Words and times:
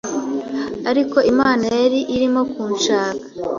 Ariko 0.91 1.17
Imana 1.31 1.65
yari 1.79 1.99
irimo 2.15 2.41
kunshaka. 2.51 3.23